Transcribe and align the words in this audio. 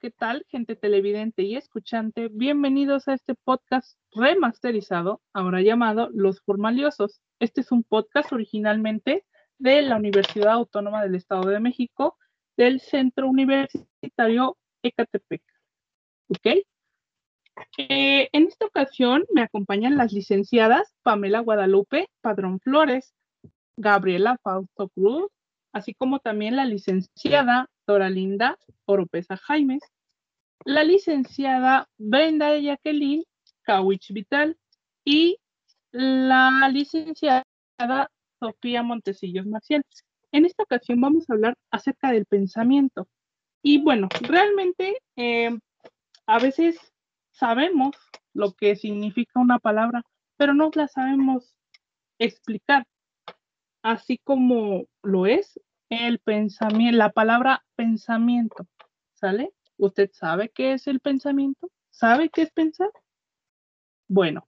¿qué 0.00 0.10
tal, 0.10 0.46
gente 0.48 0.76
televidente 0.76 1.42
y 1.42 1.56
escuchante? 1.56 2.28
Bienvenidos 2.28 3.06
a 3.06 3.12
este 3.12 3.34
podcast 3.34 3.98
remasterizado, 4.14 5.20
ahora 5.34 5.60
llamado 5.60 6.08
Los 6.14 6.40
Formaliosos. 6.40 7.20
Este 7.38 7.60
es 7.60 7.70
un 7.70 7.84
podcast 7.84 8.32
originalmente 8.32 9.26
de 9.58 9.82
la 9.82 9.96
Universidad 9.96 10.52
Autónoma 10.52 11.02
del 11.02 11.16
Estado 11.16 11.50
de 11.50 11.60
México, 11.60 12.16
del 12.56 12.80
Centro 12.80 13.28
Universitario 13.28 14.56
Ecatepec. 14.82 15.42
¿Ok? 16.28 16.46
Eh, 17.76 18.30
en 18.32 18.46
esta 18.46 18.64
ocasión 18.64 19.26
me 19.34 19.42
acompañan 19.42 19.98
las 19.98 20.14
licenciadas 20.14 20.94
Pamela 21.02 21.40
Guadalupe 21.40 22.08
Padrón 22.22 22.58
Flores, 22.60 23.12
Gabriela 23.76 24.38
Fausto 24.42 24.88
Cruz, 24.88 25.30
así 25.74 25.92
como 25.92 26.20
también 26.20 26.56
la 26.56 26.64
licenciada 26.64 27.68
Linda 27.98 28.56
Oropesa 28.86 29.36
Jaimes, 29.36 29.82
la 30.64 30.84
licenciada 30.84 31.88
Brenda 31.98 32.58
Jacqueline 32.58 33.24
Kawich 33.62 34.12
Vital 34.12 34.56
y 35.04 35.38
la 35.92 36.68
licenciada 36.72 37.44
Sofía 38.38 38.82
Montesillos 38.82 39.46
Maciel. 39.46 39.82
En 40.32 40.46
esta 40.46 40.62
ocasión 40.62 41.00
vamos 41.00 41.28
a 41.28 41.34
hablar 41.34 41.54
acerca 41.70 42.12
del 42.12 42.26
pensamiento. 42.26 43.08
Y 43.62 43.82
bueno, 43.82 44.08
realmente 44.22 45.02
eh, 45.16 45.50
a 46.26 46.38
veces 46.38 46.78
sabemos 47.32 47.96
lo 48.32 48.52
que 48.52 48.76
significa 48.76 49.40
una 49.40 49.58
palabra, 49.58 50.02
pero 50.36 50.54
no 50.54 50.70
la 50.74 50.88
sabemos 50.88 51.54
explicar. 52.18 52.86
Así 53.82 54.18
como 54.18 54.84
lo 55.02 55.26
es 55.26 55.58
el 55.88 56.18
pensamiento, 56.20 56.96
la 56.96 57.10
palabra 57.10 57.64
pensamiento, 57.76 58.66
¿sale? 59.14 59.52
¿Usted 59.80 60.10
sabe 60.12 60.50
qué 60.50 60.74
es 60.74 60.86
el 60.86 61.00
pensamiento? 61.00 61.70
¿Sabe 61.88 62.28
qué 62.28 62.42
es 62.42 62.52
pensar? 62.52 62.90
Bueno, 64.08 64.46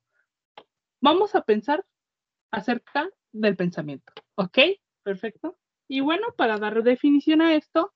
vamos 1.00 1.34
a 1.34 1.40
pensar 1.40 1.86
acerca 2.50 3.08
del 3.32 3.56
pensamiento, 3.56 4.12
¿ok? 4.34 4.58
Perfecto. 5.02 5.56
Y 5.88 6.00
bueno, 6.00 6.26
para 6.36 6.58
dar 6.58 6.82
definición 6.82 7.40
a 7.40 7.54
esto, 7.54 7.94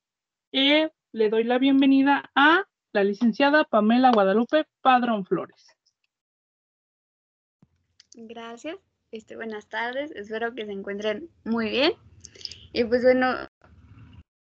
eh, 0.51 0.91
le 1.13 1.29
doy 1.29 1.45
la 1.45 1.59
bienvenida 1.59 2.31
a 2.35 2.65
la 2.93 3.05
licenciada 3.05 3.65
Pamela 3.65 4.13
Guadalupe 4.13 4.65
Padrón 4.81 5.27
Flores. 5.27 5.77
Gracias. 8.15 8.79
Este, 9.11 9.37
buenas 9.37 9.69
tardes. 9.69 10.11
Espero 10.13 10.55
que 10.55 10.65
se 10.65 10.73
encuentren 10.73 11.29
muy 11.45 11.69
bien. 11.69 11.93
Y 12.73 12.85
pues 12.85 13.03
bueno, 13.03 13.35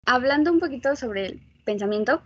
hablando 0.07 0.51
un 0.51 0.61
poquito 0.61 0.97
sobre 0.97 1.27
el 1.27 1.43
pensamiento, 1.67 2.23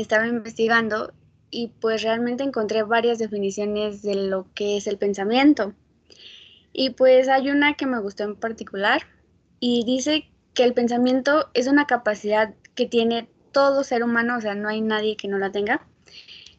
estaba 0.00 0.26
investigando 0.26 1.12
y 1.50 1.68
pues 1.80 2.02
realmente 2.02 2.42
encontré 2.42 2.82
varias 2.82 3.18
definiciones 3.18 4.02
de 4.02 4.14
lo 4.14 4.46
que 4.54 4.76
es 4.76 4.86
el 4.86 4.98
pensamiento. 4.98 5.74
Y 6.72 6.90
pues 6.90 7.28
hay 7.28 7.50
una 7.50 7.74
que 7.74 7.86
me 7.86 8.00
gustó 8.00 8.24
en 8.24 8.36
particular 8.36 9.02
y 9.60 9.84
dice 9.84 10.28
que 10.52 10.64
el 10.64 10.74
pensamiento 10.74 11.48
es 11.54 11.68
una 11.68 11.86
capacidad 11.86 12.54
que 12.74 12.86
tiene 12.86 13.28
todo 13.52 13.84
ser 13.84 14.02
humano, 14.02 14.36
o 14.36 14.40
sea, 14.40 14.54
no 14.54 14.68
hay 14.68 14.80
nadie 14.80 15.16
que 15.16 15.28
no 15.28 15.38
la 15.38 15.52
tenga, 15.52 15.86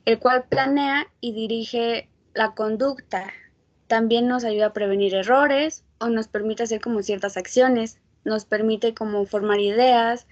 el 0.06 0.20
cual 0.20 0.46
planea 0.48 1.08
y 1.20 1.34
dirige 1.34 2.10
la 2.34 2.56
conducta. 2.56 3.34
También 3.88 4.28
nos 4.28 4.46
ayuda 4.46 4.68
a 4.68 4.74
prevenir 4.74 5.14
errores 5.14 5.84
o 6.00 6.08
nos 6.08 6.28
permite 6.28 6.64
hacer 6.64 6.80
como 6.80 7.04
ciertas 7.04 7.36
acciones 7.36 8.00
nos 8.26 8.46
permite 8.46 8.94
como 8.94 9.26
formar 9.26 9.60
ideas 9.62 10.28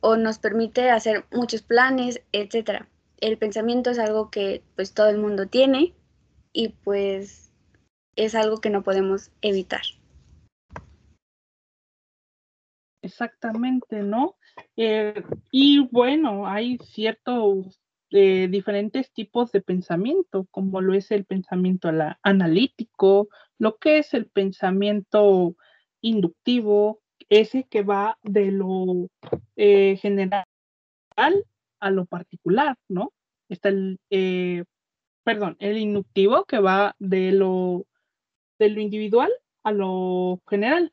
o 0.00 0.16
nos 0.16 0.38
permite 0.38 0.90
hacer 0.90 1.24
muchos 1.32 1.62
planes, 1.62 2.22
etcétera. 2.32 2.88
El 3.20 3.36
pensamiento 3.36 3.90
es 3.90 3.98
algo 3.98 4.30
que 4.30 4.62
pues 4.76 4.94
todo 4.94 5.08
el 5.08 5.18
mundo 5.18 5.46
tiene 5.46 5.94
y 6.52 6.68
pues 6.68 7.50
es 8.16 8.34
algo 8.34 8.58
que 8.58 8.70
no 8.70 8.82
podemos 8.82 9.30
evitar. 9.42 9.82
Exactamente, 13.02 14.02
¿no? 14.02 14.36
Eh, 14.76 15.22
y 15.50 15.88
bueno, 15.90 16.46
hay 16.46 16.78
ciertos 16.78 17.80
eh, 18.10 18.48
diferentes 18.50 19.12
tipos 19.12 19.52
de 19.52 19.60
pensamiento, 19.60 20.46
como 20.50 20.80
lo 20.80 20.94
es 20.94 21.10
el 21.10 21.24
pensamiento 21.24 21.90
analítico, 22.22 23.28
lo 23.58 23.76
que 23.76 23.98
es 23.98 24.14
el 24.14 24.26
pensamiento 24.26 25.54
inductivo, 26.00 27.00
ese 27.28 27.64
que 27.64 27.82
va 27.82 28.18
de 28.22 28.50
lo 28.50 29.08
eh, 29.58 29.96
general 29.96 30.46
a 31.80 31.90
lo 31.90 32.06
particular, 32.06 32.76
¿no? 32.88 33.12
Está 33.48 33.70
el, 33.70 33.98
eh, 34.10 34.64
perdón, 35.24 35.56
el 35.58 35.78
inductivo 35.78 36.44
que 36.44 36.60
va 36.60 36.94
de 36.98 37.32
lo, 37.32 37.84
de 38.58 38.70
lo 38.70 38.80
individual 38.80 39.30
a 39.64 39.72
lo 39.72 40.40
general. 40.48 40.92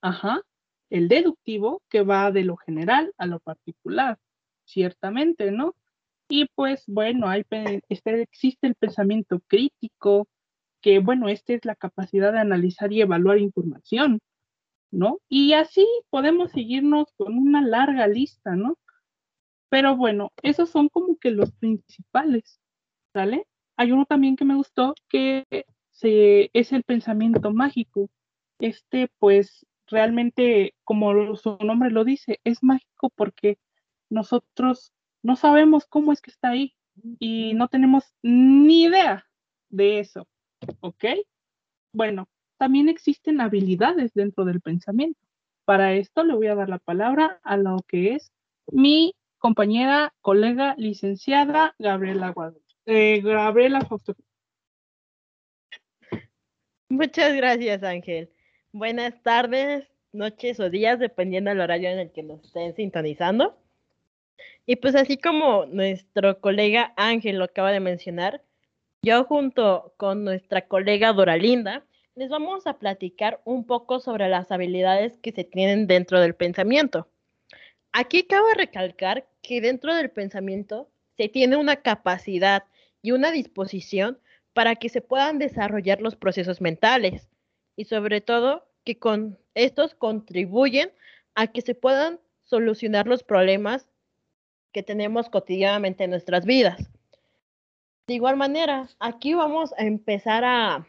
Ajá. 0.00 0.42
El 0.90 1.08
deductivo 1.08 1.82
que 1.90 2.02
va 2.02 2.32
de 2.32 2.44
lo 2.44 2.56
general 2.56 3.12
a 3.18 3.26
lo 3.26 3.38
particular, 3.40 4.18
ciertamente, 4.64 5.50
¿no? 5.50 5.74
Y 6.28 6.46
pues 6.54 6.84
bueno, 6.86 7.28
hay, 7.28 7.44
este, 7.88 8.22
existe 8.22 8.66
el 8.66 8.76
pensamiento 8.76 9.40
crítico, 9.46 10.26
que 10.80 11.00
bueno, 11.00 11.28
esta 11.28 11.52
es 11.52 11.64
la 11.64 11.74
capacidad 11.74 12.32
de 12.32 12.38
analizar 12.38 12.92
y 12.92 13.02
evaluar 13.02 13.38
información, 13.38 14.20
Y 15.28 15.52
así 15.52 15.86
podemos 16.10 16.52
seguirnos 16.52 17.12
con 17.16 17.36
una 17.36 17.62
larga 17.62 18.06
lista, 18.06 18.56
¿no? 18.56 18.78
Pero 19.68 19.96
bueno, 19.96 20.32
esos 20.42 20.70
son 20.70 20.88
como 20.88 21.18
que 21.18 21.30
los 21.30 21.52
principales, 21.52 22.60
¿sale? 23.12 23.46
Hay 23.76 23.92
uno 23.92 24.06
también 24.06 24.36
que 24.36 24.44
me 24.44 24.54
gustó 24.54 24.94
que 25.08 25.44
se, 25.90 26.50
es 26.54 26.72
el 26.72 26.82
pensamiento 26.84 27.52
mágico. 27.52 28.08
Este, 28.58 29.08
pues, 29.18 29.66
realmente, 29.86 30.74
como 30.84 31.36
su 31.36 31.58
nombre 31.60 31.90
lo 31.90 32.04
dice, 32.04 32.40
es 32.44 32.62
mágico 32.62 33.10
porque 33.10 33.58
nosotros 34.08 34.92
no 35.22 35.36
sabemos 35.36 35.86
cómo 35.86 36.12
es 36.12 36.20
que 36.20 36.30
está 36.30 36.50
ahí 36.50 36.74
y 37.18 37.54
no 37.54 37.68
tenemos 37.68 38.14
ni 38.22 38.84
idea 38.84 39.26
de 39.68 40.00
eso, 40.00 40.26
¿ok? 40.80 41.04
Bueno, 41.92 42.28
también 42.58 42.88
existen 42.88 43.40
habilidades 43.40 44.14
dentro 44.14 44.44
del 44.44 44.60
pensamiento. 44.60 45.20
Para 45.64 45.94
esto 45.94 46.24
le 46.24 46.34
voy 46.34 46.46
a 46.46 46.54
dar 46.54 46.68
la 46.68 46.78
palabra 46.78 47.40
a 47.42 47.56
lo 47.56 47.78
que 47.88 48.14
es 48.14 48.32
mi 48.70 49.14
compañera, 49.38 50.14
colega, 50.20 50.74
licenciada 50.78 51.74
Gabriela 51.78 52.30
Guadalupe. 52.30 52.64
Eh. 52.86 53.22
Muchas 56.88 57.34
gracias, 57.34 57.82
Ángel. 57.82 58.30
Buenas 58.72 59.20
tardes, 59.22 59.88
noches 60.12 60.60
o 60.60 60.70
días, 60.70 60.98
dependiendo 60.98 61.50
del 61.50 61.60
horario 61.60 61.90
en 61.90 61.98
el 61.98 62.12
que 62.12 62.22
nos 62.22 62.44
estén 62.44 62.74
sintonizando. 62.74 63.58
Y 64.66 64.76
pues 64.76 64.94
así 64.94 65.16
como 65.16 65.66
nuestro 65.66 66.40
colega 66.40 66.92
Ángel 66.96 67.38
lo 67.38 67.44
acaba 67.44 67.72
de 67.72 67.80
mencionar, 67.80 68.42
yo 69.02 69.24
junto 69.24 69.94
con 69.96 70.24
nuestra 70.24 70.66
colega 70.66 71.12
Doralinda 71.12 71.84
les 72.16 72.30
vamos 72.30 72.66
a 72.66 72.78
platicar 72.78 73.42
un 73.44 73.64
poco 73.64 74.00
sobre 74.00 74.28
las 74.30 74.50
habilidades 74.50 75.18
que 75.18 75.32
se 75.32 75.44
tienen 75.44 75.86
dentro 75.86 76.18
del 76.18 76.34
pensamiento. 76.34 77.08
Aquí 77.92 78.22
cabe 78.22 78.54
recalcar 78.54 79.28
que 79.42 79.60
dentro 79.60 79.94
del 79.94 80.10
pensamiento 80.10 80.88
se 81.18 81.28
tiene 81.28 81.56
una 81.56 81.76
capacidad 81.76 82.64
y 83.02 83.10
una 83.12 83.30
disposición 83.30 84.18
para 84.54 84.76
que 84.76 84.88
se 84.88 85.02
puedan 85.02 85.38
desarrollar 85.38 86.00
los 86.00 86.16
procesos 86.16 86.62
mentales 86.62 87.28
y 87.76 87.84
sobre 87.84 88.22
todo 88.22 88.66
que 88.84 88.98
con 88.98 89.38
estos 89.54 89.94
contribuyen 89.94 90.90
a 91.34 91.48
que 91.48 91.60
se 91.60 91.74
puedan 91.74 92.18
solucionar 92.44 93.06
los 93.06 93.22
problemas 93.24 93.90
que 94.72 94.82
tenemos 94.82 95.28
cotidianamente 95.28 96.04
en 96.04 96.10
nuestras 96.10 96.46
vidas. 96.46 96.90
De 98.06 98.14
igual 98.14 98.36
manera, 98.36 98.88
aquí 99.00 99.34
vamos 99.34 99.74
a 99.76 99.84
empezar 99.84 100.44
a 100.44 100.86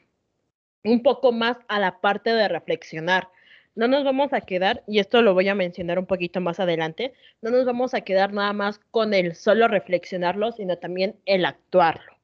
un 0.83 1.03
poco 1.03 1.31
más 1.31 1.57
a 1.67 1.79
la 1.79 1.99
parte 1.99 2.31
de 2.31 2.47
reflexionar. 2.47 3.29
No 3.75 3.87
nos 3.87 4.03
vamos 4.03 4.33
a 4.33 4.41
quedar, 4.41 4.83
y 4.87 4.99
esto 4.99 5.21
lo 5.21 5.33
voy 5.33 5.47
a 5.49 5.55
mencionar 5.55 5.99
un 5.99 6.07
poquito 6.07 6.41
más 6.41 6.59
adelante, 6.59 7.13
no 7.41 7.51
nos 7.51 7.65
vamos 7.65 7.93
a 7.93 8.01
quedar 8.01 8.33
nada 8.33 8.53
más 8.53 8.79
con 8.91 9.13
el 9.13 9.35
solo 9.35 9.67
reflexionarlo, 9.67 10.51
sino 10.51 10.77
también 10.77 11.15
el 11.25 11.45
actuarlo. 11.45 12.17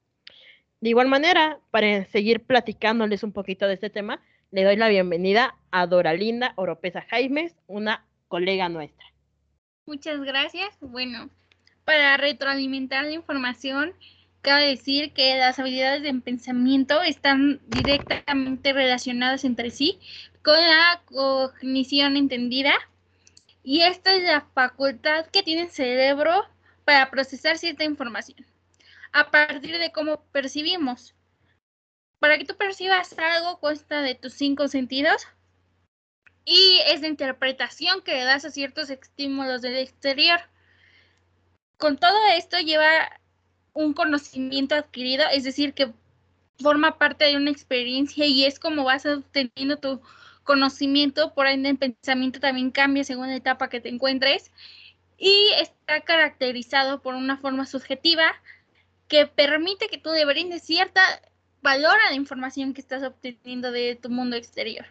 De 0.82 0.90
igual 0.90 1.08
manera, 1.08 1.60
para 1.72 2.06
seguir 2.06 2.44
platicándoles 2.44 3.24
un 3.24 3.32
poquito 3.32 3.68
de 3.68 3.76
este 3.76 3.90
tema, 3.90 4.20
le 4.52 4.64
doy 4.64 4.76
la 4.76 4.90
bienvenida 4.90 5.56
a 5.72 5.88
Doralinda 5.88 6.54
Oropesa 6.58 7.02
Jaimes, 7.10 7.56
una 7.68 8.06
colega 8.28 8.68
nuestra. 8.70 9.06
Muchas 9.86 10.20
gracias. 10.22 10.78
Bueno, 10.80 11.30
para 11.86 12.18
retroalimentar 12.18 13.06
la 13.06 13.14
información, 13.14 13.94
Cabe 14.44 14.68
decir 14.68 15.14
que 15.14 15.38
las 15.38 15.58
habilidades 15.58 16.04
de 16.04 16.14
pensamiento 16.16 17.02
están 17.02 17.62
directamente 17.68 18.74
relacionadas 18.74 19.46
entre 19.46 19.70
sí 19.72 20.00
con 20.44 20.58
la 20.58 21.02
cognición 21.06 22.18
entendida 22.18 22.74
y 23.64 23.84
esta 23.84 24.14
es 24.14 24.24
la 24.24 24.42
facultad 24.54 25.28
que 25.28 25.44
tiene 25.44 25.62
el 25.62 25.70
cerebro 25.70 26.44
para 26.84 27.10
procesar 27.10 27.58
cierta 27.58 27.86
información 27.86 28.46
a 29.14 29.32
partir 29.32 29.78
de 29.78 29.94
cómo 29.94 30.26
percibimos. 30.34 31.16
Para 32.20 32.38
que 32.38 32.44
tú 32.44 32.58
percibas 32.58 33.18
algo 33.18 33.62
consta 33.62 34.02
de 34.02 34.16
tus 34.16 34.34
cinco 34.34 34.68
sentidos 34.68 35.26
y 36.44 36.82
es 36.88 37.00
la 37.00 37.08
interpretación 37.08 38.02
que 38.02 38.16
le 38.16 38.26
das 38.26 38.44
a 38.44 38.52
ciertos 38.52 38.90
estímulos 38.90 39.62
del 39.62 39.78
exterior. 39.78 40.42
Con 41.78 41.98
todo 41.98 42.18
esto 42.36 42.60
lleva 42.60 43.10
un 43.74 43.94
conocimiento 43.94 44.76
adquirido, 44.76 45.26
es 45.32 45.44
decir, 45.44 45.74
que 45.74 45.92
forma 46.60 46.98
parte 46.98 47.26
de 47.26 47.36
una 47.36 47.52
experiencia 47.52 48.26
y 48.26 48.46
es 48.46 48.60
como 48.60 48.84
vas 48.84 49.06
obteniendo 49.06 49.78
tu 49.78 50.02
conocimiento, 50.44 51.34
por 51.34 51.48
ende 51.48 51.70
el 51.70 51.78
pensamiento 51.78 52.40
también 52.40 52.72
cambia 52.72 53.04
según 53.04 53.28
la 53.28 53.36
etapa 53.36 53.70
que 53.70 53.82
te 53.82 53.90
encuentres 53.90 54.52
y 55.18 55.52
está 55.60 56.02
caracterizado 56.02 57.02
por 57.02 57.16
una 57.16 57.38
forma 57.38 57.66
subjetiva 57.66 58.34
que 59.08 59.26
permite 59.26 59.88
que 59.88 59.98
tú 59.98 60.10
de 60.12 60.60
cierta 60.60 61.02
valor 61.62 61.96
a 62.08 62.10
la 62.10 62.16
información 62.16 62.74
que 62.74 62.82
estás 62.82 63.04
obteniendo 63.04 63.72
de 63.72 63.96
tu 63.96 64.10
mundo 64.10 64.36
exterior. 64.36 64.86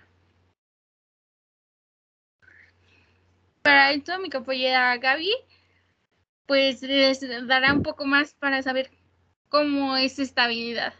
Para 3.62 3.92
esto 3.92 4.18
mi 4.18 4.30
compañera 4.30 4.96
Gaby 4.96 5.32
pues 6.52 6.82
les 6.82 7.18
dará 7.46 7.72
un 7.72 7.82
poco 7.82 8.04
más 8.04 8.34
para 8.34 8.60
saber 8.60 8.90
cómo 9.48 9.96
es 9.96 10.18
esta 10.18 10.44
habilidad. 10.44 10.92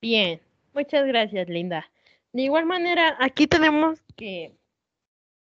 Bien, 0.00 0.40
muchas 0.72 1.04
gracias, 1.08 1.48
Linda. 1.48 1.90
De 2.32 2.42
igual 2.42 2.66
manera, 2.66 3.16
aquí 3.18 3.48
tenemos 3.48 4.00
que, 4.14 4.52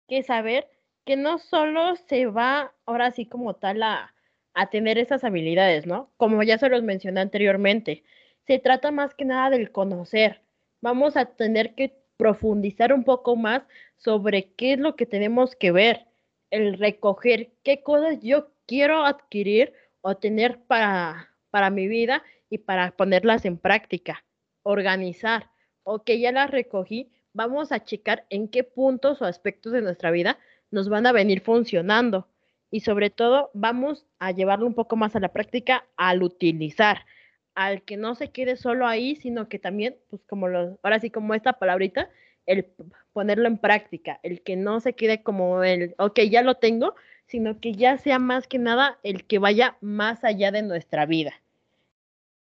que 0.06 0.22
saber 0.22 0.68
que 1.04 1.16
no 1.16 1.38
solo 1.38 1.96
se 1.96 2.26
va 2.26 2.72
ahora 2.86 3.10
sí 3.10 3.26
como 3.26 3.54
tal 3.54 3.82
a, 3.82 4.14
a 4.54 4.70
tener 4.70 4.96
esas 4.96 5.24
habilidades, 5.24 5.84
¿no? 5.84 6.08
Como 6.18 6.40
ya 6.44 6.58
se 6.58 6.68
los 6.68 6.84
mencioné 6.84 7.20
anteriormente, 7.20 8.04
se 8.46 8.60
trata 8.60 8.92
más 8.92 9.12
que 9.12 9.24
nada 9.24 9.50
del 9.50 9.72
conocer. 9.72 10.40
Vamos 10.80 11.16
a 11.16 11.24
tener 11.24 11.74
que 11.74 12.00
profundizar 12.16 12.92
un 12.92 13.02
poco 13.02 13.34
más 13.34 13.64
sobre 13.96 14.52
qué 14.52 14.74
es 14.74 14.78
lo 14.78 14.94
que 14.94 15.04
tenemos 15.04 15.56
que 15.56 15.72
ver, 15.72 16.06
el 16.52 16.78
recoger 16.78 17.50
qué 17.64 17.82
cosas 17.82 18.20
yo 18.20 18.52
quiero 18.66 19.04
adquirir 19.04 19.72
o 20.02 20.16
tener 20.16 20.60
para, 20.64 21.30
para 21.50 21.70
mi 21.70 21.88
vida 21.88 22.22
y 22.50 22.58
para 22.58 22.92
ponerlas 22.92 23.46
en 23.46 23.56
práctica, 23.56 24.24
organizar. 24.62 25.50
Ok, 25.82 26.10
ya 26.10 26.30
las 26.30 26.50
recogí, 26.50 27.10
vamos 27.32 27.72
a 27.72 27.82
checar 27.82 28.26
en 28.28 28.48
qué 28.48 28.64
puntos 28.64 29.22
o 29.22 29.24
aspectos 29.24 29.72
de 29.72 29.80
nuestra 29.80 30.10
vida 30.10 30.38
nos 30.70 30.88
van 30.88 31.06
a 31.06 31.12
venir 31.12 31.40
funcionando 31.40 32.28
y 32.70 32.80
sobre 32.80 33.10
todo 33.10 33.50
vamos 33.54 34.06
a 34.18 34.30
llevarlo 34.32 34.66
un 34.66 34.74
poco 34.74 34.96
más 34.96 35.16
a 35.16 35.20
la 35.20 35.32
práctica 35.32 35.86
al 35.96 36.22
utilizar, 36.22 37.06
al 37.54 37.82
que 37.82 37.96
no 37.96 38.14
se 38.14 38.30
quede 38.30 38.56
solo 38.56 38.86
ahí, 38.86 39.16
sino 39.16 39.48
que 39.48 39.58
también, 39.58 39.96
pues 40.10 40.22
como 40.24 40.48
lo, 40.48 40.78
ahora 40.82 41.00
sí 41.00 41.10
como 41.10 41.34
esta 41.34 41.54
palabrita, 41.54 42.10
el 42.46 42.66
ponerlo 43.12 43.46
en 43.46 43.58
práctica, 43.58 44.20
el 44.22 44.42
que 44.42 44.56
no 44.56 44.80
se 44.80 44.94
quede 44.94 45.22
como 45.22 45.62
el, 45.62 45.94
ok, 45.98 46.20
ya 46.30 46.42
lo 46.42 46.56
tengo, 46.56 46.94
sino 47.26 47.60
que 47.60 47.74
ya 47.74 47.98
sea 47.98 48.18
más 48.18 48.46
que 48.46 48.58
nada 48.58 48.98
el 49.02 49.24
que 49.24 49.38
vaya 49.38 49.76
más 49.80 50.24
allá 50.24 50.50
de 50.50 50.62
nuestra 50.62 51.06
vida. 51.06 51.32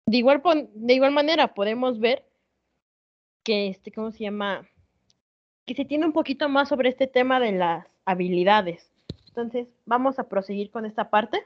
De 0.07 0.17
igual, 0.17 0.41
de 0.73 0.93
igual 0.93 1.11
manera 1.11 1.53
podemos 1.53 1.99
ver 1.99 2.23
que, 3.43 3.67
este, 3.67 3.91
¿cómo 3.91 4.11
se 4.11 4.23
llama? 4.23 4.67
Que 5.65 5.75
se 5.75 5.85
tiene 5.85 6.05
un 6.05 6.13
poquito 6.13 6.49
más 6.49 6.69
sobre 6.69 6.89
este 6.89 7.07
tema 7.07 7.39
de 7.39 7.53
las 7.53 7.87
habilidades. 8.05 8.91
Entonces, 9.27 9.67
vamos 9.85 10.19
a 10.19 10.29
proseguir 10.29 10.69
con 10.71 10.85
esta 10.85 11.09
parte. 11.09 11.45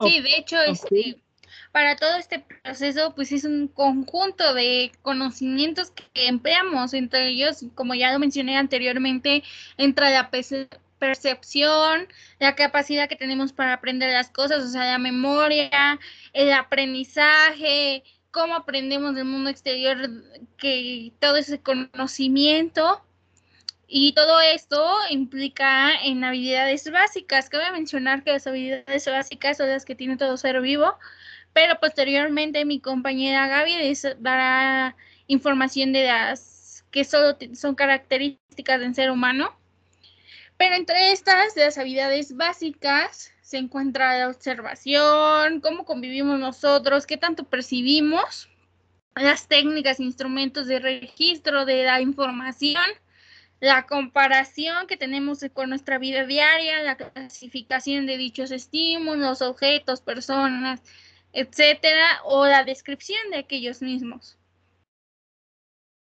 Sí, 0.00 0.20
de 0.20 0.36
hecho, 0.36 0.60
este, 0.60 1.16
para 1.72 1.96
todo 1.96 2.16
este 2.16 2.40
proceso, 2.40 3.14
pues 3.14 3.32
es 3.32 3.44
un 3.44 3.68
conjunto 3.68 4.54
de 4.54 4.92
conocimientos 5.02 5.90
que 5.90 6.28
empleamos. 6.28 6.94
Entre 6.94 7.28
ellos, 7.28 7.64
como 7.74 7.94
ya 7.94 8.12
lo 8.12 8.18
mencioné 8.18 8.56
anteriormente, 8.56 9.42
entra 9.76 10.10
la 10.10 10.30
percepción, 10.98 12.08
la 12.38 12.54
capacidad 12.54 13.08
que 13.08 13.16
tenemos 13.16 13.52
para 13.52 13.74
aprender 13.74 14.12
las 14.12 14.30
cosas, 14.30 14.64
o 14.64 14.68
sea, 14.68 14.84
la 14.84 14.98
memoria, 14.98 15.98
el 16.32 16.52
aprendizaje, 16.52 18.02
cómo 18.30 18.56
aprendemos 18.56 19.14
del 19.14 19.26
mundo 19.26 19.48
exterior, 19.48 19.96
que 20.56 21.12
todo 21.20 21.36
ese 21.36 21.60
conocimiento 21.60 23.00
y 23.86 24.12
todo 24.12 24.40
esto 24.40 24.84
implica 25.10 25.92
en 26.02 26.24
habilidades 26.24 26.90
básicas. 26.90 27.48
Cabe 27.48 27.70
mencionar 27.70 28.24
que 28.24 28.32
las 28.32 28.46
habilidades 28.46 29.06
básicas 29.06 29.58
son 29.58 29.68
las 29.68 29.84
que 29.84 29.94
tiene 29.94 30.16
todo 30.16 30.36
ser 30.36 30.60
vivo, 30.60 30.98
pero 31.54 31.78
posteriormente 31.80 32.64
mi 32.66 32.80
compañera 32.80 33.46
Gaby 33.46 33.96
dará 34.18 34.96
información 35.28 35.92
de 35.92 36.08
las 36.08 36.84
que 36.90 37.04
solo 37.04 37.38
son 37.54 37.76
características 37.76 38.80
del 38.80 38.94
ser 38.94 39.10
humano. 39.10 39.56
Pero 40.56 40.74
entre 40.74 41.12
estas, 41.12 41.54
de 41.54 41.64
las 41.64 41.78
habilidades 41.78 42.36
básicas, 42.36 43.32
se 43.40 43.58
encuentra 43.58 44.18
la 44.18 44.28
observación, 44.28 45.60
cómo 45.60 45.84
convivimos 45.84 46.38
nosotros, 46.38 47.06
qué 47.06 47.16
tanto 47.16 47.44
percibimos, 47.44 48.48
las 49.14 49.46
técnicas, 49.46 50.00
instrumentos 50.00 50.66
de 50.66 50.80
registro 50.80 51.64
de 51.64 51.84
la 51.84 52.00
información, 52.00 52.84
la 53.60 53.86
comparación 53.86 54.86
que 54.88 54.96
tenemos 54.96 55.40
con 55.52 55.68
nuestra 55.68 55.98
vida 55.98 56.24
diaria, 56.26 56.82
la 56.82 56.96
clasificación 56.96 58.06
de 58.06 58.16
dichos 58.16 58.50
estímulos, 58.50 59.40
objetos, 59.40 60.00
personas, 60.00 60.82
etcétera, 61.34 62.20
o 62.24 62.46
la 62.46 62.64
descripción 62.64 63.30
de 63.30 63.38
aquellos 63.38 63.82
mismos. 63.82 64.38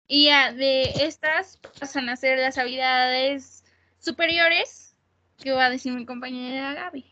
Y 0.07 0.29
de 0.29 0.85
estas 1.03 1.59
pasan 1.79 2.09
a 2.09 2.17
ser 2.17 2.39
las 2.39 2.57
habilidades 2.57 3.65
superiores 3.99 4.97
que 5.37 5.53
va 5.53 5.67
a 5.67 5.71
decir 5.71 5.93
mi 5.93 6.07
compañera 6.07 6.73
Gaby. 6.73 7.05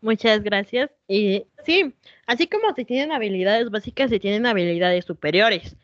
Muchas 0.00 0.42
gracias. 0.42 0.90
Y 1.08 1.44
sí, 1.64 1.94
así 2.26 2.46
como 2.46 2.72
se 2.74 2.84
tienen 2.84 3.12
habilidades 3.12 3.68
básicas, 3.70 4.10
se 4.10 4.20
tienen 4.20 4.46
habilidades 4.46 5.04
superiores. 5.04 5.76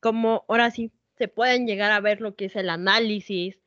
Como 0.00 0.44
ahora 0.48 0.70
sí, 0.70 0.92
se 1.18 1.28
pueden 1.28 1.66
llegar 1.66 1.90
a 1.90 2.00
ver 2.00 2.20
lo 2.20 2.36
que 2.36 2.46
es 2.46 2.56
el 2.56 2.70
análisis, 2.70 3.58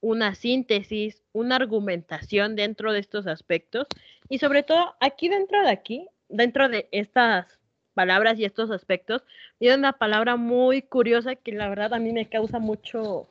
una 0.00 0.34
síntesis, 0.34 1.22
una 1.32 1.56
argumentación 1.56 2.54
dentro 2.54 2.92
de 2.92 3.00
estos 3.00 3.26
aspectos 3.26 3.86
y 4.28 4.38
sobre 4.38 4.62
todo 4.62 4.94
aquí 5.00 5.28
dentro 5.28 5.62
de 5.62 5.70
aquí, 5.70 6.08
dentro 6.28 6.68
de 6.68 6.88
estas 6.92 7.58
palabras 7.94 8.38
y 8.38 8.44
estos 8.44 8.70
aspectos, 8.70 9.24
viene 9.58 9.76
una 9.76 9.92
palabra 9.92 10.36
muy 10.36 10.82
curiosa 10.82 11.34
que 11.34 11.52
la 11.52 11.68
verdad 11.68 11.94
a 11.94 11.98
mí 11.98 12.12
me 12.12 12.28
causa 12.28 12.58
mucho, 12.58 13.28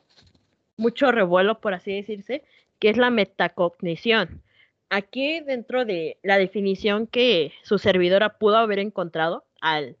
mucho 0.76 1.10
revuelo, 1.10 1.60
por 1.60 1.72
así 1.74 1.94
decirse, 1.94 2.44
que 2.78 2.90
es 2.90 2.96
la 2.96 3.10
metacognición. 3.10 4.42
Aquí 4.90 5.40
dentro 5.40 5.84
de 5.84 6.18
la 6.22 6.38
definición 6.38 7.06
que 7.06 7.52
su 7.62 7.78
servidora 7.78 8.38
pudo 8.38 8.56
haber 8.56 8.78
encontrado 8.78 9.44
al, 9.60 9.96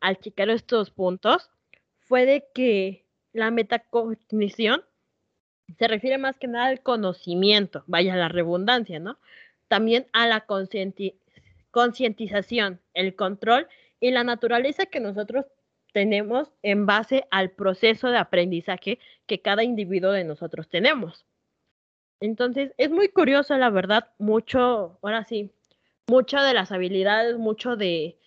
al 0.00 0.18
checar 0.18 0.50
estos 0.50 0.90
puntos, 0.90 1.50
fue 2.00 2.26
de 2.26 2.44
que 2.54 3.04
la 3.32 3.50
metacognición 3.50 4.82
se 5.78 5.86
refiere 5.86 6.18
más 6.18 6.38
que 6.38 6.48
nada 6.48 6.66
al 6.66 6.80
conocimiento, 6.80 7.84
vaya 7.86 8.16
la 8.16 8.28
redundancia, 8.28 8.98
¿no? 8.98 9.18
También 9.68 10.06
a 10.12 10.26
la 10.26 10.40
concientización, 11.78 12.80
el 12.92 13.14
control 13.14 13.68
y 14.00 14.10
la 14.10 14.24
naturaleza 14.24 14.86
que 14.86 14.98
nosotros 14.98 15.46
tenemos 15.92 16.50
en 16.62 16.86
base 16.86 17.28
al 17.30 17.52
proceso 17.52 18.08
de 18.08 18.18
aprendizaje 18.18 18.98
que 19.26 19.40
cada 19.42 19.62
individuo 19.62 20.10
de 20.10 20.24
nosotros 20.24 20.68
tenemos. 20.68 21.24
Entonces, 22.18 22.72
es 22.78 22.90
muy 22.90 23.10
curioso, 23.10 23.56
la 23.56 23.70
verdad, 23.70 24.08
mucho, 24.18 24.98
ahora 25.02 25.22
sí, 25.24 25.52
mucho 26.08 26.42
de 26.42 26.52
las 26.52 26.72
habilidades, 26.72 27.38
mucho 27.38 27.76
de, 27.76 28.18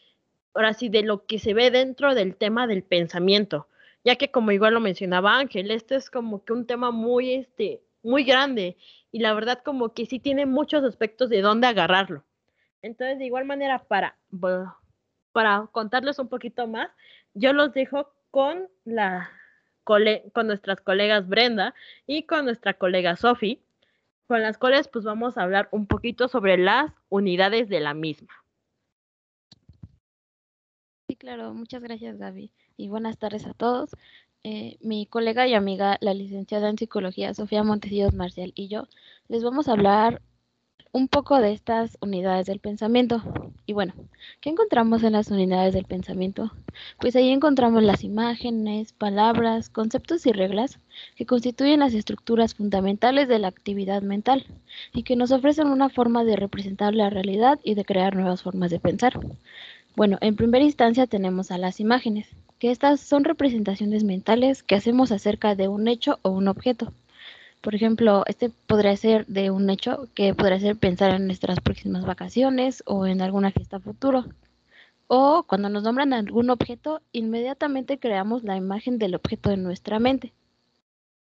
ahora 0.53 0.73
sí, 0.73 0.87
de 0.87 1.01
lo 1.01 1.25
que 1.25 1.37
se 1.37 1.53
ve 1.53 1.71
dentro 1.71 2.15
del 2.15 2.37
tema 2.37 2.67
del 2.67 2.83
pensamiento 2.83 3.67
ya 4.03 4.15
que 4.15 4.31
como 4.31 4.51
igual 4.51 4.73
lo 4.73 4.79
mencionaba 4.79 5.37
Ángel, 5.37 5.71
este 5.71 5.95
es 5.95 6.09
como 6.09 6.43
que 6.43 6.53
un 6.53 6.65
tema 6.65 6.91
muy, 6.91 7.33
este, 7.33 7.83
muy 8.03 8.23
grande 8.23 8.77
y 9.11 9.19
la 9.19 9.33
verdad 9.33 9.61
como 9.63 9.93
que 9.93 10.05
sí 10.05 10.19
tiene 10.19 10.45
muchos 10.45 10.83
aspectos 10.83 11.29
de 11.29 11.41
dónde 11.41 11.67
agarrarlo. 11.67 12.23
Entonces, 12.81 13.19
de 13.19 13.25
igual 13.25 13.45
manera, 13.45 13.79
para, 13.83 14.17
para 15.31 15.67
contarles 15.71 16.19
un 16.19 16.29
poquito 16.29 16.67
más, 16.67 16.89
yo 17.33 17.53
los 17.53 17.73
dejo 17.73 18.11
con, 18.31 18.67
la, 18.85 19.29
con 19.83 20.47
nuestras 20.47 20.81
colegas 20.81 21.27
Brenda 21.27 21.73
y 22.07 22.23
con 22.23 22.45
nuestra 22.45 22.73
colega 22.73 23.15
Sophie, 23.15 23.61
con 24.27 24.41
las 24.41 24.57
cuales 24.57 24.87
pues 24.87 25.05
vamos 25.05 25.37
a 25.37 25.43
hablar 25.43 25.67
un 25.71 25.85
poquito 25.87 26.27
sobre 26.27 26.57
las 26.57 26.91
unidades 27.09 27.69
de 27.69 27.81
la 27.81 27.93
misma. 27.93 28.33
Sí, 31.07 31.15
claro, 31.17 31.53
muchas 31.53 31.83
gracias 31.83 32.17
Gaby 32.17 32.51
y 32.77 32.87
buenas 32.87 33.17
tardes 33.17 33.45
a 33.45 33.53
todos. 33.53 33.91
Eh, 34.43 34.77
mi 34.79 35.05
colega 35.05 35.45
y 35.45 35.53
amiga, 35.53 35.97
la 36.01 36.15
licenciada 36.15 36.69
en 36.69 36.77
psicología 36.77 37.33
Sofía 37.33 37.63
Montesinos 37.63 38.15
Marcial 38.15 38.53
y 38.55 38.69
yo, 38.69 38.87
les 39.27 39.43
vamos 39.43 39.67
a 39.67 39.73
hablar 39.73 40.21
un 40.93 41.07
poco 41.07 41.39
de 41.39 41.53
estas 41.53 41.97
unidades 42.01 42.45
del 42.45 42.59
pensamiento. 42.59 43.21
Y 43.65 43.73
bueno, 43.73 43.93
¿qué 44.41 44.49
encontramos 44.49 45.03
en 45.03 45.13
las 45.13 45.29
unidades 45.29 45.73
del 45.73 45.85
pensamiento? 45.85 46.51
Pues 46.99 47.15
ahí 47.15 47.29
encontramos 47.29 47.83
las 47.83 48.03
imágenes, 48.03 48.91
palabras, 48.91 49.69
conceptos 49.69 50.25
y 50.25 50.31
reglas 50.31 50.79
que 51.15 51.25
constituyen 51.25 51.79
las 51.79 51.93
estructuras 51.93 52.55
fundamentales 52.55 53.27
de 53.27 53.39
la 53.39 53.47
actividad 53.47 54.01
mental 54.01 54.45
y 54.93 55.03
que 55.03 55.15
nos 55.15 55.31
ofrecen 55.31 55.67
una 55.67 55.89
forma 55.89 56.23
de 56.23 56.35
representar 56.35 56.93
la 56.93 57.09
realidad 57.09 57.59
y 57.63 57.75
de 57.75 57.85
crear 57.85 58.15
nuevas 58.15 58.41
formas 58.41 58.71
de 58.71 58.79
pensar. 58.79 59.19
Bueno, 59.95 60.17
en 60.21 60.35
primera 60.35 60.63
instancia 60.63 61.07
tenemos 61.07 61.51
a 61.51 61.57
las 61.57 61.79
imágenes, 61.79 62.27
que 62.59 62.71
estas 62.71 62.99
son 62.99 63.23
representaciones 63.23 64.03
mentales 64.03 64.63
que 64.63 64.75
hacemos 64.75 65.11
acerca 65.11 65.55
de 65.55 65.67
un 65.67 65.87
hecho 65.87 66.19
o 66.21 66.29
un 66.29 66.47
objeto. 66.47 66.93
Por 67.61 67.75
ejemplo, 67.75 68.23
este 68.25 68.49
podría 68.49 68.97
ser 68.97 69.27
de 69.27 69.51
un 69.51 69.69
hecho 69.69 70.07
que 70.15 70.33
podría 70.33 70.59
ser 70.59 70.75
pensar 70.77 71.11
en 71.13 71.27
nuestras 71.27 71.59
próximas 71.59 72.05
vacaciones 72.05 72.81
o 72.87 73.05
en 73.05 73.21
alguna 73.21 73.51
fiesta 73.51 73.79
futuro. 73.79 74.25
O 75.07 75.43
cuando 75.43 75.69
nos 75.69 75.83
nombran 75.83 76.13
algún 76.13 76.49
objeto, 76.49 77.01
inmediatamente 77.11 77.99
creamos 77.99 78.43
la 78.43 78.57
imagen 78.57 78.97
del 78.97 79.13
objeto 79.13 79.51
en 79.51 79.61
nuestra 79.61 79.99
mente. 79.99 80.33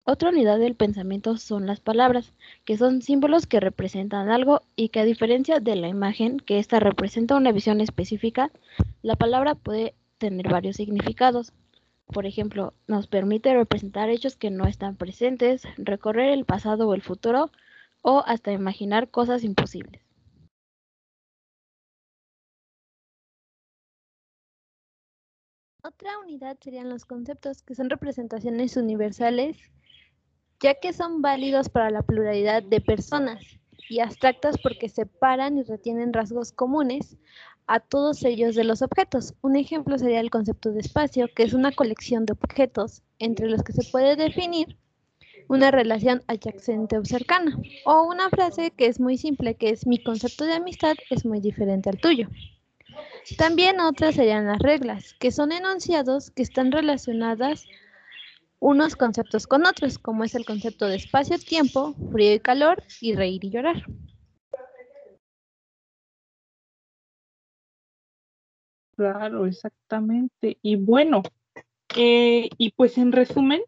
Otra 0.04 0.30
unidad 0.30 0.58
del 0.58 0.76
pensamiento 0.76 1.36
son 1.38 1.66
las 1.66 1.80
palabras, 1.80 2.32
que 2.64 2.78
son 2.78 3.02
símbolos 3.02 3.46
que 3.46 3.60
representan 3.60 4.30
algo 4.30 4.62
y 4.76 4.90
que 4.90 5.00
a 5.00 5.04
diferencia 5.04 5.58
de 5.58 5.74
la 5.74 5.88
imagen, 5.88 6.38
que 6.38 6.58
ésta 6.60 6.80
representa 6.80 7.36
una 7.36 7.52
visión 7.52 7.80
específica, 7.80 8.50
la 9.02 9.16
palabra 9.16 9.54
puede 9.54 9.92
tener 10.18 10.48
varios 10.48 10.76
significados. 10.76 11.52
Por 12.12 12.26
ejemplo, 12.26 12.74
nos 12.86 13.06
permite 13.06 13.54
representar 13.54 14.08
hechos 14.08 14.36
que 14.36 14.50
no 14.50 14.66
están 14.66 14.96
presentes, 14.96 15.62
recorrer 15.76 16.30
el 16.30 16.44
pasado 16.44 16.88
o 16.88 16.94
el 16.94 17.02
futuro, 17.02 17.50
o 18.02 18.22
hasta 18.26 18.52
imaginar 18.52 19.10
cosas 19.10 19.44
imposibles. 19.44 20.02
Otra 25.82 26.18
unidad 26.18 26.58
serían 26.60 26.88
los 26.88 27.04
conceptos, 27.04 27.62
que 27.62 27.74
son 27.74 27.88
representaciones 27.88 28.76
universales, 28.76 29.56
ya 30.60 30.74
que 30.74 30.92
son 30.92 31.22
válidos 31.22 31.68
para 31.68 31.90
la 31.90 32.02
pluralidad 32.02 32.62
de 32.62 32.80
personas 32.80 33.58
y 33.88 34.00
abstractas 34.00 34.56
porque 34.62 34.88
separan 34.88 35.56
y 35.56 35.62
retienen 35.62 36.12
rasgos 36.12 36.52
comunes, 36.52 37.16
a 37.68 37.80
todos 37.80 38.24
ellos 38.24 38.54
de 38.54 38.64
los 38.64 38.82
objetos. 38.82 39.34
Un 39.42 39.54
ejemplo 39.54 39.98
sería 39.98 40.20
el 40.20 40.30
concepto 40.30 40.72
de 40.72 40.80
espacio, 40.80 41.28
que 41.34 41.44
es 41.44 41.52
una 41.52 41.70
colección 41.70 42.26
de 42.26 42.32
objetos 42.32 43.02
entre 43.18 43.48
los 43.48 43.62
que 43.62 43.74
se 43.74 43.88
puede 43.90 44.16
definir 44.16 44.76
una 45.48 45.70
relación 45.70 46.22
adyacente 46.26 46.98
o 46.98 47.04
cercana. 47.04 47.56
O 47.84 48.02
una 48.04 48.30
frase 48.30 48.70
que 48.70 48.86
es 48.86 48.98
muy 48.98 49.18
simple, 49.18 49.54
que 49.54 49.70
es 49.70 49.86
mi 49.86 50.02
concepto 50.02 50.44
de 50.44 50.54
amistad 50.54 50.96
es 51.10 51.24
muy 51.24 51.40
diferente 51.40 51.90
al 51.90 51.98
tuyo. 51.98 52.28
También 53.36 53.80
otras 53.80 54.14
serían 54.14 54.46
las 54.46 54.58
reglas, 54.58 55.14
que 55.20 55.30
son 55.30 55.52
enunciados 55.52 56.30
que 56.30 56.42
están 56.42 56.72
relacionadas 56.72 57.66
unos 58.60 58.96
conceptos 58.96 59.46
con 59.46 59.66
otros, 59.66 59.98
como 59.98 60.24
es 60.24 60.34
el 60.34 60.44
concepto 60.44 60.86
de 60.86 60.96
espacio-tiempo, 60.96 61.94
frío 62.12 62.34
y 62.34 62.40
calor 62.40 62.82
y 63.00 63.14
reír 63.14 63.44
y 63.44 63.50
llorar. 63.50 63.84
Claro, 68.98 69.46
exactamente. 69.46 70.58
Y 70.60 70.74
bueno, 70.74 71.22
eh, 71.96 72.48
y 72.58 72.72
pues 72.72 72.98
en 72.98 73.12
resumen, 73.12 73.62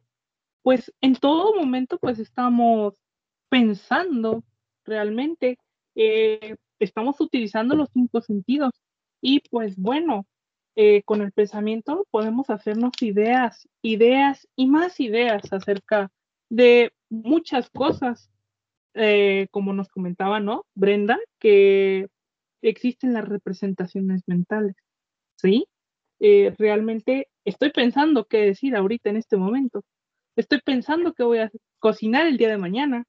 pues 0.63 0.93
en 1.01 1.15
todo 1.15 1.55
momento 1.55 1.99
pues 1.99 2.19
estamos 2.19 2.95
pensando 3.49 4.43
realmente, 4.85 5.59
eh, 5.95 6.57
estamos 6.81 7.21
utilizando 7.21 7.77
los 7.77 7.91
cinco 7.95 8.21
sentidos 8.23 8.73
y 9.21 9.41
pues 9.51 9.77
bueno, 9.77 10.27
eh, 10.75 11.03
con 11.05 11.23
el 11.23 11.31
pensamiento 11.31 12.09
podemos 12.11 12.51
hacernos 12.51 12.93
ideas, 13.01 13.69
ideas 13.83 14.49
y 14.57 14.67
más 14.67 14.99
ideas 14.99 15.53
acerca 15.53 16.11
de 16.49 16.93
muchas 17.09 17.71
cosas, 17.71 18.31
como 19.53 19.73
nos 19.73 19.89
comentaba, 19.89 20.41
¿no? 20.41 20.67
Brenda, 20.75 21.19
que 21.39 22.09
existen 22.63 23.15
las 23.15 23.29
representaciones 23.29 24.23
mentales. 24.27 24.77
¿Sí? 25.41 25.67
Eh, 26.21 26.55
realmente 26.59 27.29
estoy 27.45 27.71
pensando 27.71 28.27
qué 28.27 28.39
decir 28.39 28.77
ahorita 28.77 29.11
en 29.11 29.17
este 29.17 29.37
momento. 29.37 29.83
Estoy 30.37 30.61
pensando 30.61 31.15
que 31.15 31.25
voy 31.25 31.39
a 31.39 31.51
cocinar 31.79 32.27
el 32.27 32.37
día 32.37 32.51
de 32.51 32.59
mañana. 32.59 33.05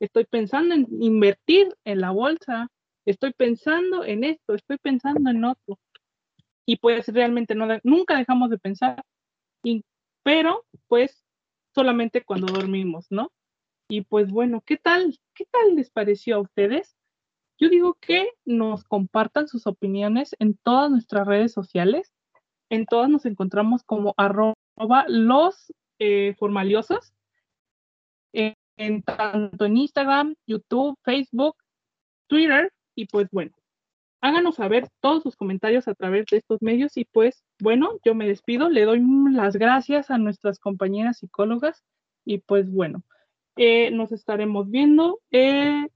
Estoy 0.00 0.24
pensando 0.24 0.74
en 0.74 0.86
invertir 1.00 1.68
en 1.84 2.00
la 2.00 2.10
bolsa. 2.10 2.68
Estoy 3.06 3.32
pensando 3.32 4.04
en 4.04 4.24
esto. 4.24 4.54
Estoy 4.54 4.78
pensando 4.78 5.30
en 5.30 5.44
otro. 5.44 5.78
Y 6.66 6.76
pues 6.76 7.08
realmente 7.08 7.54
nunca 7.84 8.16
dejamos 8.16 8.50
de 8.50 8.58
pensar. 8.58 9.02
pero 10.22 10.66
pues 10.88 11.24
solamente 11.74 12.24
cuando 12.24 12.52
dormimos, 12.52 13.06
¿no? 13.10 13.30
Y 13.88 14.02
pues 14.02 14.30
bueno, 14.30 14.62
¿qué 14.66 14.76
tal? 14.76 15.18
¿Qué 15.34 15.46
tal 15.50 15.76
les 15.76 15.90
pareció 15.90 16.36
a 16.36 16.40
ustedes? 16.40 16.97
Yo 17.58 17.68
digo 17.68 17.94
que 18.00 18.28
nos 18.44 18.84
compartan 18.84 19.48
sus 19.48 19.66
opiniones 19.66 20.34
en 20.38 20.56
todas 20.56 20.90
nuestras 20.90 21.26
redes 21.26 21.52
sociales. 21.52 22.12
En 22.70 22.86
todas 22.86 23.10
nos 23.10 23.26
encontramos 23.26 23.82
como 23.82 24.14
arroba 24.16 24.54
los 25.08 25.72
eh, 25.98 26.34
formaliosos. 26.38 27.12
En, 28.32 29.02
tanto 29.02 29.64
en 29.64 29.76
Instagram, 29.76 30.36
YouTube, 30.46 30.96
Facebook, 31.02 31.56
Twitter. 32.28 32.72
Y 32.94 33.06
pues 33.06 33.28
bueno, 33.32 33.52
háganos 34.20 34.54
saber 34.54 34.88
todos 35.00 35.24
sus 35.24 35.34
comentarios 35.34 35.88
a 35.88 35.94
través 35.94 36.26
de 36.26 36.36
estos 36.36 36.62
medios. 36.62 36.96
Y 36.96 37.06
pues 37.06 37.42
bueno, 37.58 37.98
yo 38.04 38.14
me 38.14 38.28
despido. 38.28 38.68
Le 38.68 38.84
doy 38.84 39.02
las 39.32 39.56
gracias 39.56 40.12
a 40.12 40.18
nuestras 40.18 40.60
compañeras 40.60 41.18
psicólogas. 41.18 41.82
Y 42.24 42.38
pues 42.38 42.70
bueno, 42.70 43.02
eh, 43.56 43.90
nos 43.90 44.12
estaremos 44.12 44.70
viendo. 44.70 45.18
Eh, 45.32 45.88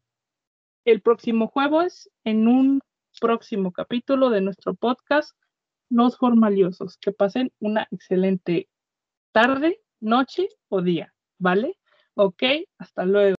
el 0.85 1.01
próximo 1.01 1.49
jueves 1.49 2.11
en 2.25 2.49
un 2.49 2.81
próximo 3.21 3.73
capítulo 3.73 4.31
de 4.31 4.41
nuestro 4.41 4.75
podcast, 4.75 5.37
Los 5.91 6.17
Formaliosos. 6.17 6.97
Que 6.99 7.13
pasen 7.13 7.53
una 7.61 7.87
excelente 7.91 8.69
tarde, 9.33 9.81
noche 10.01 10.49
o 10.69 10.83
día, 10.83 11.15
¿vale? 11.39 11.79
Ok, 12.15 12.43
hasta 12.79 13.05
luego. 13.05 13.37